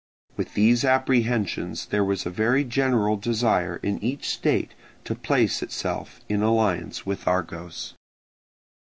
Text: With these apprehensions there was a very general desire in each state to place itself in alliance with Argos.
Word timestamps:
With 0.35 0.55
these 0.55 0.83
apprehensions 0.83 1.85
there 1.85 2.03
was 2.03 2.25
a 2.25 2.31
very 2.31 2.63
general 2.63 3.17
desire 3.17 3.75
in 3.83 4.03
each 4.03 4.29
state 4.31 4.71
to 5.03 5.13
place 5.13 5.61
itself 5.61 6.21
in 6.27 6.41
alliance 6.41 7.05
with 7.05 7.27
Argos. 7.27 7.93